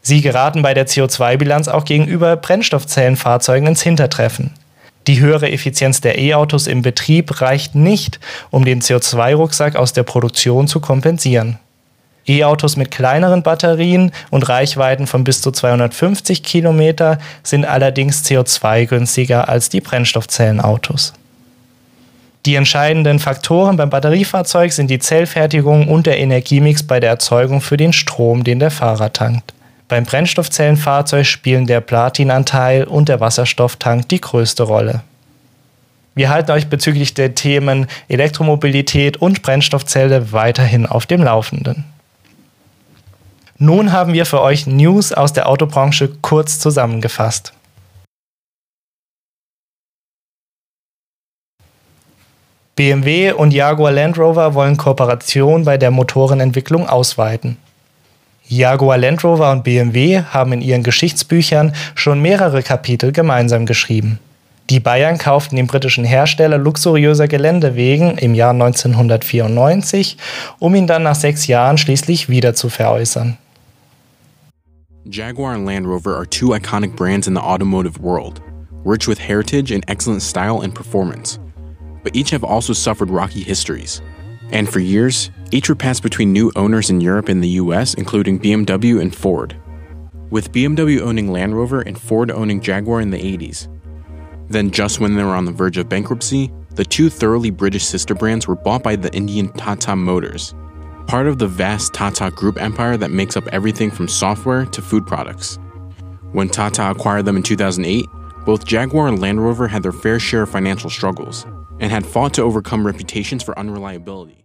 Sie 0.00 0.20
geraten 0.20 0.62
bei 0.62 0.74
der 0.74 0.86
CO2-Bilanz 0.86 1.68
auch 1.68 1.84
gegenüber 1.84 2.36
Brennstoffzellenfahrzeugen 2.36 3.68
ins 3.68 3.82
Hintertreffen. 3.82 4.50
Die 5.06 5.20
höhere 5.20 5.50
Effizienz 5.50 6.00
der 6.00 6.18
E-Autos 6.18 6.66
im 6.66 6.82
Betrieb 6.82 7.42
reicht 7.42 7.74
nicht, 7.74 8.20
um 8.50 8.64
den 8.64 8.80
CO2-Rucksack 8.80 9.76
aus 9.76 9.92
der 9.92 10.02
Produktion 10.02 10.66
zu 10.66 10.80
kompensieren. 10.80 11.58
E-Autos 12.26 12.76
mit 12.76 12.90
kleineren 12.90 13.42
Batterien 13.42 14.12
und 14.30 14.48
Reichweiten 14.48 15.06
von 15.06 15.24
bis 15.24 15.42
zu 15.42 15.50
250 15.50 16.42
Kilometer 16.42 17.18
sind 17.42 17.64
allerdings 17.64 18.24
CO2-günstiger 18.24 19.48
als 19.48 19.68
die 19.68 19.80
Brennstoffzellenautos. 19.80 21.12
Die 22.46 22.56
entscheidenden 22.56 23.20
Faktoren 23.20 23.76
beim 23.76 23.88
Batteriefahrzeug 23.88 24.72
sind 24.72 24.90
die 24.90 24.98
Zellfertigung 24.98 25.88
und 25.88 26.06
der 26.06 26.18
Energiemix 26.18 26.82
bei 26.82 27.00
der 27.00 27.10
Erzeugung 27.10 27.62
für 27.62 27.78
den 27.78 27.94
Strom, 27.94 28.44
den 28.44 28.58
der 28.58 28.70
Fahrer 28.70 29.12
tankt. 29.12 29.54
Beim 29.88 30.04
Brennstoffzellenfahrzeug 30.04 31.24
spielen 31.24 31.66
der 31.66 31.80
Platinanteil 31.80 32.84
und 32.84 33.08
der 33.08 33.20
Wasserstofftank 33.20 34.08
die 34.08 34.20
größte 34.20 34.62
Rolle. 34.62 35.02
Wir 36.14 36.28
halten 36.30 36.52
euch 36.52 36.68
bezüglich 36.68 37.14
der 37.14 37.34
Themen 37.34 37.86
Elektromobilität 38.08 39.16
und 39.16 39.42
Brennstoffzelle 39.42 40.32
weiterhin 40.32 40.86
auf 40.86 41.06
dem 41.06 41.22
Laufenden. 41.22 41.84
Nun 43.64 43.92
haben 43.92 44.12
wir 44.12 44.26
für 44.26 44.42
euch 44.42 44.66
News 44.66 45.10
aus 45.14 45.32
der 45.32 45.48
Autobranche 45.48 46.10
kurz 46.20 46.58
zusammengefasst. 46.58 47.54
BMW 52.76 53.32
und 53.32 53.54
Jaguar 53.54 53.90
Land 53.90 54.18
Rover 54.18 54.52
wollen 54.52 54.76
Kooperation 54.76 55.64
bei 55.64 55.78
der 55.78 55.90
Motorenentwicklung 55.90 56.86
ausweiten. 56.86 57.56
Jaguar 58.46 58.98
Land 58.98 59.24
Rover 59.24 59.50
und 59.50 59.64
BMW 59.64 60.20
haben 60.20 60.52
in 60.52 60.60
ihren 60.60 60.82
Geschichtsbüchern 60.82 61.74
schon 61.94 62.20
mehrere 62.20 62.62
Kapitel 62.62 63.12
gemeinsam 63.12 63.64
geschrieben. 63.64 64.18
Die 64.68 64.80
Bayern 64.80 65.16
kauften 65.16 65.56
den 65.56 65.68
britischen 65.68 66.04
Hersteller 66.04 66.58
luxuriöser 66.58 67.28
Geländewegen 67.28 68.18
im 68.18 68.34
Jahr 68.34 68.50
1994, 68.50 70.18
um 70.58 70.74
ihn 70.74 70.86
dann 70.86 71.02
nach 71.02 71.14
sechs 71.14 71.46
Jahren 71.46 71.78
schließlich 71.78 72.28
wieder 72.28 72.54
zu 72.54 72.68
veräußern. 72.68 73.38
Jaguar 75.08 75.52
and 75.52 75.66
Land 75.66 75.86
Rover 75.86 76.14
are 76.16 76.24
two 76.24 76.48
iconic 76.48 76.96
brands 76.96 77.28
in 77.28 77.34
the 77.34 77.40
automotive 77.40 78.00
world, 78.00 78.42
rich 78.84 79.06
with 79.06 79.18
heritage 79.18 79.70
and 79.70 79.84
excellent 79.86 80.22
style 80.22 80.62
and 80.62 80.74
performance. 80.74 81.38
But 82.02 82.16
each 82.16 82.30
have 82.30 82.42
also 82.42 82.72
suffered 82.72 83.10
rocky 83.10 83.42
histories. 83.42 84.00
And 84.50 84.66
for 84.66 84.80
years, 84.80 85.30
each 85.50 85.68
were 85.68 85.74
passed 85.74 86.02
between 86.02 86.32
new 86.32 86.50
owners 86.56 86.88
in 86.88 87.02
Europe 87.02 87.28
and 87.28 87.42
the 87.42 87.60
US, 87.60 87.92
including 87.94 88.40
BMW 88.40 88.98
and 88.98 89.14
Ford. 89.14 89.54
With 90.30 90.52
BMW 90.52 91.00
owning 91.00 91.30
Land 91.30 91.54
Rover 91.54 91.82
and 91.82 92.00
Ford 92.00 92.30
owning 92.30 92.62
Jaguar 92.62 93.02
in 93.02 93.10
the 93.10 93.18
80s. 93.18 93.68
Then, 94.48 94.70
just 94.70 95.00
when 95.00 95.16
they 95.16 95.22
were 95.22 95.34
on 95.34 95.44
the 95.44 95.52
verge 95.52 95.76
of 95.76 95.88
bankruptcy, 95.88 96.50
the 96.70 96.84
two 96.84 97.10
thoroughly 97.10 97.50
British 97.50 97.84
sister 97.84 98.14
brands 98.14 98.48
were 98.48 98.56
bought 98.56 98.82
by 98.82 98.96
the 98.96 99.14
Indian 99.14 99.52
Tata 99.52 99.96
Motors, 99.96 100.54
part 101.06 101.26
of 101.26 101.38
the 101.38 101.46
vast 101.46 101.92
Tata 101.94 102.30
Group 102.30 102.60
empire 102.60 102.96
that 102.96 103.10
makes 103.10 103.36
up 103.36 103.46
everything 103.48 103.90
from 103.90 104.08
software 104.08 104.64
to 104.66 104.82
food 104.82 105.06
products. 105.06 105.58
When 106.32 106.48
Tata 106.48 106.90
acquired 106.90 107.24
them 107.24 107.36
in 107.36 107.42
2008, 107.42 108.06
both 108.44 108.66
Jaguar 108.66 109.08
and 109.08 109.20
Land 109.20 109.42
Rover 109.42 109.68
had 109.68 109.82
their 109.82 109.92
fair 109.92 110.18
share 110.18 110.42
of 110.42 110.50
financial 110.50 110.90
struggles 110.90 111.46
and 111.80 111.90
had 111.90 112.04
fought 112.04 112.34
to 112.34 112.42
overcome 112.42 112.86
reputations 112.86 113.42
for 113.42 113.58
unreliability. 113.58 114.44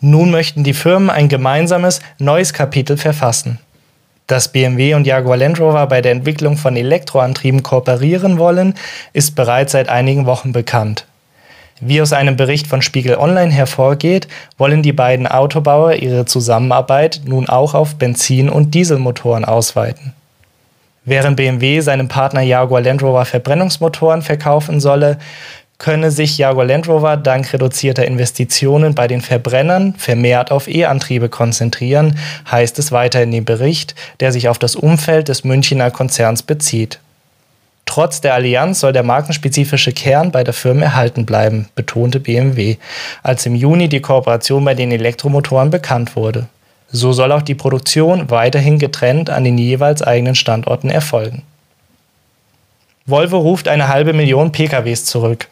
Nun 0.00 0.30
möchten 0.30 0.62
die 0.62 0.74
Firmen 0.74 1.10
ein 1.10 1.28
gemeinsames 1.28 2.00
neues 2.18 2.52
Kapitel 2.52 2.96
verfassen. 2.96 3.58
Dass 4.26 4.50
BMW 4.52 4.94
und 4.94 5.06
Jaguar 5.06 5.36
Land 5.36 5.60
Rover 5.60 5.86
bei 5.86 6.00
der 6.00 6.12
Entwicklung 6.12 6.56
von 6.56 6.76
Elektroantrieben 6.76 7.62
kooperieren 7.62 8.38
wollen, 8.38 8.74
ist 9.12 9.36
bereits 9.36 9.72
seit 9.72 9.88
einigen 9.88 10.26
Wochen 10.26 10.52
bekannt. 10.52 11.06
Wie 11.80 12.00
aus 12.00 12.14
einem 12.14 12.36
Bericht 12.36 12.66
von 12.66 12.80
Spiegel 12.80 13.16
Online 13.16 13.52
hervorgeht, 13.52 14.28
wollen 14.56 14.82
die 14.82 14.94
beiden 14.94 15.26
Autobauer 15.26 15.94
ihre 15.94 16.24
Zusammenarbeit 16.24 17.20
nun 17.26 17.48
auch 17.48 17.74
auf 17.74 17.96
Benzin- 17.96 18.48
und 18.48 18.74
Dieselmotoren 18.74 19.44
ausweiten. 19.44 20.14
Während 21.04 21.36
BMW 21.36 21.80
seinem 21.80 22.08
Partner 22.08 22.40
Jaguar 22.40 22.80
Land 22.80 23.02
Rover 23.02 23.26
Verbrennungsmotoren 23.26 24.22
verkaufen 24.22 24.80
solle, 24.80 25.18
könne 25.78 26.10
sich 26.10 26.38
Jaguar 26.38 26.64
Land 26.64 26.88
Rover 26.88 27.18
dank 27.18 27.52
reduzierter 27.52 28.06
Investitionen 28.06 28.94
bei 28.94 29.06
den 29.06 29.20
Verbrennern 29.20 29.94
vermehrt 29.98 30.50
auf 30.50 30.68
E-Antriebe 30.68 31.28
konzentrieren, 31.28 32.18
heißt 32.50 32.78
es 32.78 32.90
weiter 32.90 33.22
in 33.22 33.30
dem 33.30 33.44
Bericht, 33.44 33.94
der 34.20 34.32
sich 34.32 34.48
auf 34.48 34.58
das 34.58 34.74
Umfeld 34.74 35.28
des 35.28 35.44
Münchner 35.44 35.90
Konzerns 35.90 36.42
bezieht. 36.42 36.98
Trotz 37.96 38.20
der 38.20 38.34
Allianz 38.34 38.80
soll 38.80 38.92
der 38.92 39.04
markenspezifische 39.04 39.90
Kern 39.90 40.30
bei 40.30 40.44
der 40.44 40.52
Firma 40.52 40.82
erhalten 40.82 41.24
bleiben, 41.24 41.70
betonte 41.74 42.20
BMW, 42.20 42.76
als 43.22 43.46
im 43.46 43.54
Juni 43.54 43.88
die 43.88 44.02
Kooperation 44.02 44.66
bei 44.66 44.74
den 44.74 44.92
Elektromotoren 44.92 45.70
bekannt 45.70 46.14
wurde. 46.14 46.46
So 46.88 47.14
soll 47.14 47.32
auch 47.32 47.40
die 47.40 47.54
Produktion 47.54 48.30
weiterhin 48.30 48.78
getrennt 48.78 49.30
an 49.30 49.44
den 49.44 49.56
jeweils 49.56 50.02
eigenen 50.02 50.34
Standorten 50.34 50.90
erfolgen. 50.90 51.40
Volvo 53.06 53.38
ruft 53.38 53.66
eine 53.66 53.88
halbe 53.88 54.12
Million 54.12 54.52
PKWs 54.52 55.06
zurück. 55.06 55.48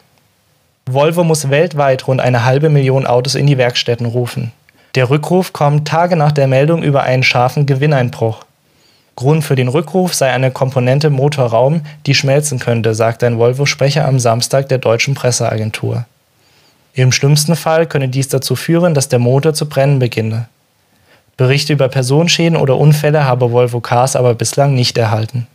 Volvo 0.85 1.23
muss 1.23 1.49
weltweit 1.49 2.07
rund 2.07 2.21
eine 2.21 2.45
halbe 2.45 2.69
Million 2.69 3.07
Autos 3.07 3.33
in 3.33 3.47
die 3.47 3.57
Werkstätten 3.57 4.05
rufen. 4.05 4.51
Der 4.93 5.09
Rückruf 5.09 5.51
kommt 5.51 5.87
Tage 5.87 6.15
nach 6.15 6.31
der 6.31 6.45
Meldung 6.45 6.83
über 6.83 7.01
einen 7.01 7.23
scharfen 7.23 7.65
Gewinneinbruch. 7.65 8.45
Grund 9.15 9.45
für 9.45 9.55
den 9.55 9.69
Rückruf 9.69 10.13
sei 10.13 10.31
eine 10.31 10.51
Komponente 10.51 11.09
Motorraum, 11.09 11.81
die 12.05 12.13
schmelzen 12.13 12.59
könnte, 12.59 12.93
sagte 12.93 13.25
ein 13.25 13.37
Volvo-Sprecher 13.37 14.05
am 14.05 14.19
Samstag 14.19 14.67
der 14.67 14.77
deutschen 14.77 15.13
Presseagentur. 15.13 16.05
Im 16.93 17.11
schlimmsten 17.11 17.55
Fall 17.55 17.87
könne 17.87 18.09
dies 18.09 18.27
dazu 18.27 18.55
führen, 18.55 18.93
dass 18.93 19.09
der 19.09 19.19
Motor 19.19 19.53
zu 19.53 19.67
brennen 19.67 19.99
beginne. 19.99 20.47
Berichte 21.37 21.73
über 21.73 21.89
Personenschäden 21.89 22.57
oder 22.57 22.77
Unfälle 22.77 23.25
habe 23.25 23.51
Volvo 23.51 23.81
Cars 23.81 24.15
aber 24.15 24.33
bislang 24.33 24.75
nicht 24.75 24.97
erhalten. 24.97 25.47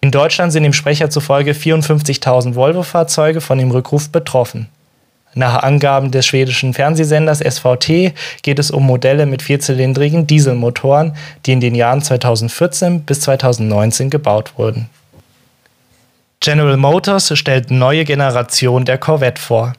In 0.00 0.10
Deutschland 0.10 0.52
sind 0.52 0.64
dem 0.64 0.72
Sprecher 0.72 1.10
zufolge 1.10 1.52
54.000 1.52 2.56
Volvo-Fahrzeuge 2.56 3.40
von 3.40 3.58
dem 3.58 3.70
Rückruf 3.70 4.08
betroffen. 4.08 4.68
Nach 5.34 5.62
Angaben 5.62 6.10
des 6.10 6.26
schwedischen 6.26 6.74
Fernsehsenders 6.74 7.38
SVT 7.38 8.12
geht 8.42 8.58
es 8.58 8.70
um 8.70 8.84
Modelle 8.84 9.24
mit 9.24 9.40
vierzylindrigen 9.40 10.26
Dieselmotoren, 10.26 11.14
die 11.46 11.52
in 11.52 11.60
den 11.60 11.74
Jahren 11.74 12.02
2014 12.02 13.02
bis 13.02 13.20
2019 13.22 14.10
gebaut 14.10 14.52
wurden. 14.56 14.90
General 16.40 16.76
Motors 16.76 17.38
stellt 17.38 17.70
neue 17.70 18.04
Generation 18.04 18.84
der 18.84 18.98
Corvette 18.98 19.40
vor. 19.40 19.72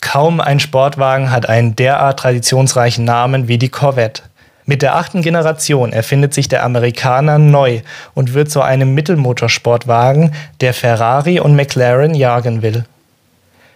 Kaum 0.00 0.40
ein 0.40 0.60
Sportwagen 0.60 1.30
hat 1.30 1.48
einen 1.48 1.74
derart 1.74 2.20
traditionsreichen 2.20 3.04
Namen 3.04 3.48
wie 3.48 3.58
die 3.58 3.68
Corvette. 3.68 4.22
Mit 4.64 4.82
der 4.82 4.94
achten 4.94 5.22
Generation 5.22 5.92
erfindet 5.92 6.32
sich 6.32 6.46
der 6.46 6.62
Amerikaner 6.62 7.38
neu 7.38 7.80
und 8.14 8.34
wird 8.34 8.50
zu 8.50 8.62
einem 8.62 8.94
Mittelmotorsportwagen, 8.94 10.32
der 10.60 10.74
Ferrari 10.74 11.40
und 11.40 11.56
McLaren 11.56 12.14
jagen 12.14 12.62
will. 12.62 12.84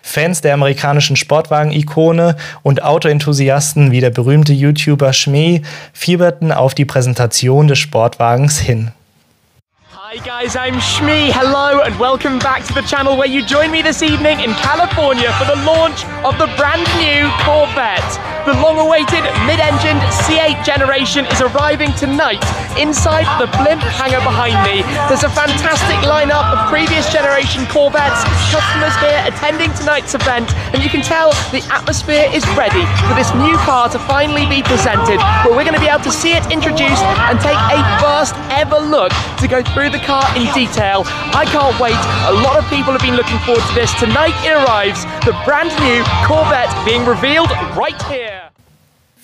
Fans 0.02 0.40
der 0.40 0.54
amerikanischen 0.54 1.16
Sportwagen-Ikone 1.16 2.36
und 2.62 2.82
Autoenthusiasten 2.82 3.92
wie 3.92 4.00
der 4.00 4.10
berühmte 4.10 4.52
YouTuber 4.52 5.12
Schmee 5.12 5.62
fieberten 5.92 6.52
auf 6.52 6.74
die 6.74 6.84
Präsentation 6.84 7.68
des 7.68 7.78
Sportwagens 7.78 8.58
hin. 8.58 8.90
Hi 10.12 10.18
guys, 10.18 10.56
I'm 10.56 10.74
Shmi. 10.74 11.32
Hello 11.32 11.80
and 11.80 11.98
welcome 11.98 12.38
back 12.38 12.68
to 12.68 12.74
the 12.74 12.82
channel 12.82 13.16
where 13.16 13.32
you 13.32 13.40
join 13.40 13.70
me 13.70 13.80
this 13.80 14.02
evening 14.02 14.40
in 14.44 14.52
California 14.60 15.32
for 15.40 15.48
the 15.48 15.56
launch 15.64 16.04
of 16.20 16.36
the 16.36 16.52
brand 16.60 16.84
new 17.00 17.32
Corvette. 17.48 18.04
The 18.44 18.52
long-awaited 18.60 19.24
mid-engined 19.48 20.04
C8 20.12 20.66
generation 20.68 21.24
is 21.32 21.40
arriving 21.40 21.96
tonight 21.96 22.44
inside 22.76 23.24
the 23.40 23.48
blimp 23.56 23.80
hangar 23.80 24.20
behind 24.20 24.60
me. 24.68 24.84
There's 25.08 25.24
a 25.24 25.32
fantastic 25.32 25.96
lineup 26.04 26.44
of 26.44 26.68
previous 26.68 27.08
generation 27.08 27.64
Corvettes, 27.72 28.20
customers 28.52 28.92
here 29.00 29.16
attending 29.24 29.72
tonight's 29.80 30.12
event, 30.12 30.52
and 30.76 30.84
you 30.84 30.90
can 30.92 31.00
tell 31.00 31.32
the 31.56 31.64
atmosphere 31.72 32.28
is 32.36 32.44
ready 32.52 32.84
for 33.08 33.16
this 33.16 33.32
new 33.40 33.56
car 33.64 33.88
to 33.88 33.98
finally 34.10 34.44
be 34.44 34.60
presented, 34.60 35.22
where 35.48 35.56
we're 35.56 35.64
going 35.64 35.78
to 35.78 35.80
be 35.80 35.88
able 35.88 36.04
to 36.04 36.12
see 36.12 36.36
it 36.36 36.44
introduced 36.52 37.06
and 37.30 37.40
take 37.40 37.56
a 37.56 37.80
first 38.02 38.36
ever 38.52 38.76
look 38.76 39.14
to 39.38 39.46
go 39.46 39.62
through 39.72 39.88
the 39.94 40.01
car 40.02 40.24
in 40.36 40.46
detail. 40.52 41.04
I 41.32 41.44
can't 41.46 41.78
wait. 41.80 41.98
A 42.26 42.34
lot 42.44 42.58
of 42.58 42.68
people 42.68 42.92
have 42.92 43.02
been 43.02 43.16
looking 43.16 43.38
forward 43.46 43.64
to 43.68 43.74
this. 43.74 43.92
Tonight 43.94 44.34
it 44.44 44.52
arrives, 44.52 45.04
the 45.24 45.34
brand 45.44 45.72
new 45.80 46.04
Corvette 46.26 46.72
being 46.84 47.04
revealed 47.06 47.50
right 47.76 48.00
here. 48.10 48.42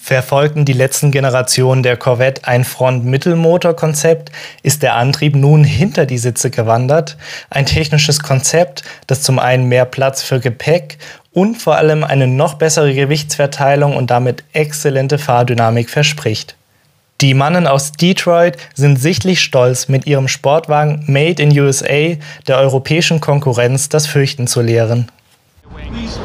Verfolgten 0.09 0.65
die 0.65 0.73
letzten 0.73 1.11
Generationen 1.11 1.83
der 1.83 1.99
Corvette 1.99 2.45
ein 2.45 2.65
Front-Mittelmotor-Konzept, 2.65 4.33
ist 4.63 4.83
der 4.83 4.95
Antrieb 4.95 5.37
nun 5.37 5.65
hinter 5.65 6.07
die 6.07 6.17
Sitze 6.17 6.49
gewandert. 6.49 7.19
Ein 7.51 7.67
technisches 7.67 8.21
Konzept, 8.21 8.85
das 9.07 9.21
zum 9.21 9.39
einen 9.39 9.69
mehr 9.69 9.85
Platz 9.85 10.23
für 10.23 10.41
Gepäck 10.41 10.97
und 11.33 11.57
vor 11.61 11.77
allem 11.77 12.05
eine 12.05 12.27
noch 12.27 12.55
bessere 12.55 12.95
Gewichtsverteilung 12.95 13.97
und 13.97 14.11
damit 14.11 14.45
exzellente 14.55 15.19
Fahrdynamik 15.19 15.91
verspricht. 15.91 16.58
Die 17.21 17.35
Mannen 17.35 17.67
aus 17.67 17.91
Detroit 17.91 18.59
sind 18.75 18.97
sichtlich 18.97 19.41
stolz, 19.41 19.89
mit 19.89 20.07
ihrem 20.07 20.29
Sportwagen 20.29 21.03
Made 21.09 21.43
in 21.43 21.51
USA 21.59 22.15
der 22.47 22.59
europäischen 22.59 23.21
Konkurrenz 23.21 23.89
das 23.89 24.07
Fürchten 24.07 24.47
zu 24.47 24.63
lehren. 24.63 25.11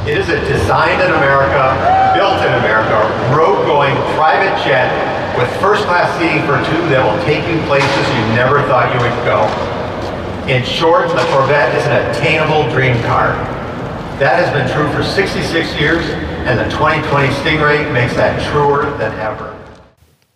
It 0.06 0.20
is 0.20 0.30
a 0.30 0.38
designed 0.46 1.02
in 1.02 1.12
America, 1.12 1.74
built 2.14 2.46
in 2.46 2.54
America, 2.54 3.10
road-going 3.34 3.96
private 4.16 4.54
jet 4.64 4.92
with 5.36 5.50
first-class 5.60 6.14
seating 6.20 6.44
for 6.44 6.62
two 6.70 6.88
that 6.90 7.02
will 7.02 7.18
take 7.26 7.42
you 7.50 7.58
places 7.66 8.06
you 8.14 8.36
never 8.36 8.62
thought 8.70 8.94
you 8.94 9.00
would 9.02 9.18
go. 9.26 9.50
In 10.48 10.64
short, 10.64 11.10
the 11.10 11.26
Corvette 11.34 11.74
is 11.74 11.88
an 11.88 12.06
attainable 12.06 12.70
dream 12.70 13.02
car. 13.02 13.34
That 14.20 14.38
has 14.38 14.54
been 14.54 14.70
true 14.70 14.88
for 14.94 15.02
66 15.02 15.74
years, 15.80 16.06
and 16.46 16.60
the 16.60 16.70
2020 16.70 17.34
Stingray 17.42 17.92
makes 17.92 18.14
that 18.14 18.38
truer 18.52 18.96
than 19.00 19.12
ever. 19.18 19.58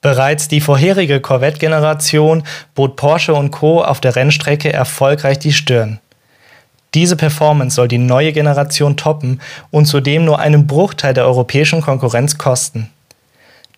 Bereits 0.07 0.47
die 0.47 0.61
vorherige 0.61 1.19
Corvette-Generation 1.19 2.43
bot 2.75 2.95
Porsche 2.95 3.33
und 3.33 3.51
Co. 3.51 3.83
auf 3.83 3.99
der 3.99 4.15
Rennstrecke 4.15 4.71
erfolgreich 4.71 5.37
die 5.37 5.51
Stirn. 5.51 5.99
Diese 6.93 7.17
Performance 7.17 7.75
soll 7.75 7.89
die 7.89 7.97
neue 7.97 8.31
Generation 8.31 8.95
toppen 8.95 9.41
und 9.69 9.83
zudem 9.83 10.23
nur 10.23 10.39
einen 10.39 10.65
Bruchteil 10.65 11.13
der 11.13 11.25
europäischen 11.25 11.81
Konkurrenz 11.81 12.37
kosten. 12.37 12.89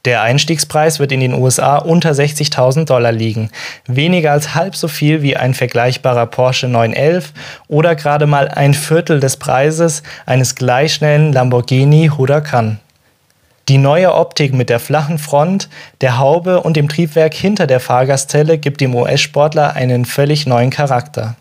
Der 0.06 0.22
Einstiegspreis 0.22 1.00
wird 1.00 1.12
in 1.12 1.22
den 1.22 1.34
USA 1.34 1.78
unter 1.78 2.12
60.000 2.12 2.86
Dollar 2.86 3.12
liegen, 3.12 3.50
weniger 3.88 4.32
als 4.32 4.54
halb 4.54 4.76
so 4.76 4.88
viel 4.88 5.24
wie 5.24 5.36
ein 5.36 5.56
vergleichbarer 5.56 6.28
Porsche 6.28 6.68
911 6.68 7.34
oder 7.68 7.96
gerade 7.96 8.28
mal 8.28 8.50
ein 8.50 8.76
Viertel 8.76 9.20
des 9.20 9.38
Preises 9.38 10.04
eines 10.28 10.54
gleich 10.54 10.94
schnellen 10.94 11.34
Lamborghini 11.34 12.12
Huracan. 12.16 12.78
Die 13.70 13.78
neue 13.78 14.16
Optik 14.16 14.52
mit 14.52 14.70
der 14.70 14.80
flachen 14.80 15.20
Front, 15.20 15.70
der 16.02 16.18
Haube 16.18 16.62
und 16.62 16.76
dem 16.76 16.90
Triebwerk 16.90 17.36
hinter 17.36 17.68
der 17.68 17.80
Fahrgastzelle 17.80 18.58
gibt 18.58 18.82
dem 18.82 18.96
US-Sportler 18.96 19.76
einen 19.76 20.06
völlig 20.06 20.48
neuen 20.48 20.72
Charakter. 20.72 21.36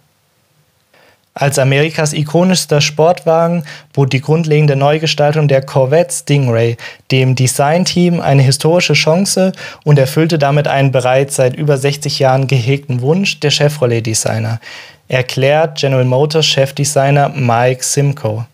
Als 1.32 1.58
Amerikas 1.58 2.12
ikonischster 2.12 2.82
Sportwagen 2.82 3.64
bot 3.94 4.12
die 4.12 4.20
grundlegende 4.20 4.76
Neugestaltung 4.76 5.48
der 5.48 5.62
Corvette 5.62 6.12
Stingray 6.12 6.76
dem 7.10 7.34
Designteam 7.34 8.20
eine 8.20 8.42
historische 8.42 8.92
Chance 8.92 9.52
und 9.84 9.98
erfüllte 9.98 10.38
damit 10.38 10.68
einen 10.68 10.92
bereits 10.92 11.36
seit 11.36 11.56
über 11.56 11.78
60 11.78 12.18
Jahren 12.18 12.46
gehegten 12.46 13.00
Wunsch 13.00 13.40
der 13.40 13.52
Chevrolet-Designer, 13.52 14.60
erklärt 15.08 15.78
General 15.78 16.04
Motors 16.04 16.44
Chefdesigner 16.44 17.30
Mike 17.30 17.82
Simcoe. 17.82 18.44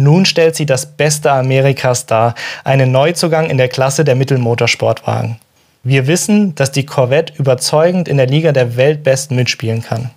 Nun 0.00 0.24
stellt 0.24 0.56
sie 0.56 0.64
das 0.64 0.86
Beste 0.86 1.30
Amerikas 1.30 2.06
dar, 2.06 2.34
einen 2.64 2.90
Neuzugang 2.90 3.50
in 3.50 3.58
der 3.58 3.68
Klasse 3.68 4.02
der 4.02 4.14
Mittelmotorsportwagen. 4.14 5.36
Wir 5.82 6.06
wissen, 6.06 6.54
dass 6.54 6.72
die 6.72 6.86
Corvette 6.86 7.34
überzeugend 7.36 8.08
in 8.08 8.16
der 8.16 8.26
Liga 8.26 8.52
der 8.52 8.76
Weltbesten 8.76 9.36
mitspielen 9.36 9.82
kann. 9.82 10.10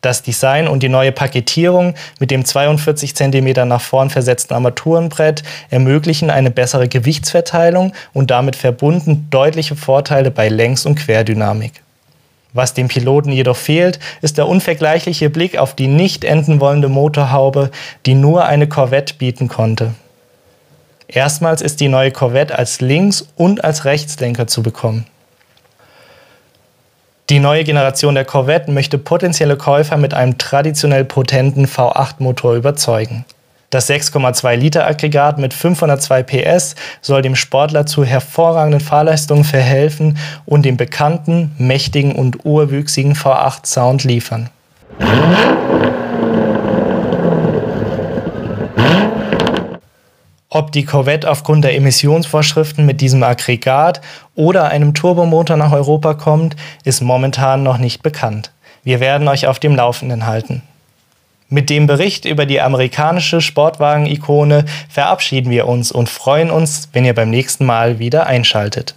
Das 0.00 0.22
Design 0.22 0.68
und 0.68 0.84
die 0.84 0.88
neue 0.88 1.10
Paketierung 1.10 1.94
mit 2.20 2.30
dem 2.30 2.44
42 2.44 3.16
cm 3.16 3.66
nach 3.66 3.80
vorn 3.80 4.10
versetzten 4.10 4.54
Armaturenbrett 4.54 5.42
ermöglichen 5.70 6.30
eine 6.30 6.52
bessere 6.52 6.86
Gewichtsverteilung 6.86 7.94
und 8.12 8.30
damit 8.30 8.54
verbunden 8.54 9.26
deutliche 9.30 9.74
Vorteile 9.74 10.30
bei 10.30 10.48
Längs- 10.48 10.86
und 10.86 10.94
Querdynamik. 10.94 11.82
Was 12.56 12.72
dem 12.72 12.88
Piloten 12.88 13.32
jedoch 13.32 13.56
fehlt, 13.56 14.00
ist 14.22 14.38
der 14.38 14.48
unvergleichliche 14.48 15.28
Blick 15.28 15.58
auf 15.58 15.74
die 15.74 15.88
nicht 15.88 16.24
enden 16.24 16.58
wollende 16.58 16.88
Motorhaube, 16.88 17.70
die 18.06 18.14
nur 18.14 18.46
eine 18.46 18.66
Corvette 18.66 19.12
bieten 19.12 19.48
konnte. 19.48 19.92
Erstmals 21.06 21.60
ist 21.60 21.80
die 21.80 21.88
neue 21.88 22.12
Corvette 22.12 22.58
als 22.58 22.80
Links- 22.80 23.28
und 23.36 23.62
als 23.62 23.84
Rechtslenker 23.84 24.46
zu 24.46 24.62
bekommen. 24.62 25.04
Die 27.28 27.40
neue 27.40 27.62
Generation 27.62 28.14
der 28.14 28.24
Corvette 28.24 28.70
möchte 28.70 28.96
potenzielle 28.96 29.58
Käufer 29.58 29.98
mit 29.98 30.14
einem 30.14 30.38
traditionell 30.38 31.04
potenten 31.04 31.66
V8-Motor 31.66 32.54
überzeugen. 32.54 33.26
Das 33.70 33.90
6,2 33.90 34.54
Liter 34.54 34.86
Aggregat 34.86 35.38
mit 35.38 35.52
502 35.52 36.22
PS 36.22 36.76
soll 37.00 37.22
dem 37.22 37.34
Sportler 37.34 37.84
zu 37.84 38.04
hervorragenden 38.04 38.80
Fahrleistungen 38.80 39.44
verhelfen 39.44 40.18
und 40.44 40.64
den 40.64 40.76
bekannten, 40.76 41.54
mächtigen 41.58 42.14
und 42.14 42.44
urwüchsigen 42.44 43.14
V8 43.14 43.66
Sound 43.66 44.04
liefern. 44.04 44.50
Ob 50.48 50.72
die 50.72 50.84
Corvette 50.84 51.28
aufgrund 51.28 51.64
der 51.64 51.74
Emissionsvorschriften 51.74 52.86
mit 52.86 53.00
diesem 53.00 53.22
Aggregat 53.22 54.00
oder 54.36 54.68
einem 54.68 54.94
Turbomotor 54.94 55.56
nach 55.56 55.72
Europa 55.72 56.14
kommt, 56.14 56.56
ist 56.84 57.02
momentan 57.02 57.62
noch 57.62 57.78
nicht 57.78 58.02
bekannt. 58.02 58.52
Wir 58.84 59.00
werden 59.00 59.26
euch 59.26 59.48
auf 59.48 59.58
dem 59.58 59.74
Laufenden 59.74 60.24
halten. 60.24 60.62
Mit 61.48 61.70
dem 61.70 61.86
Bericht 61.86 62.24
über 62.24 62.44
die 62.44 62.60
amerikanische 62.60 63.40
Sportwagen-Ikone 63.40 64.64
verabschieden 64.88 65.50
wir 65.50 65.68
uns 65.68 65.92
und 65.92 66.08
freuen 66.08 66.50
uns, 66.50 66.88
wenn 66.92 67.04
ihr 67.04 67.14
beim 67.14 67.30
nächsten 67.30 67.64
Mal 67.64 68.00
wieder 68.00 68.26
einschaltet. 68.26 68.96